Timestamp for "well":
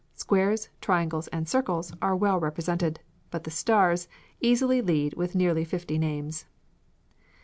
2.15-2.39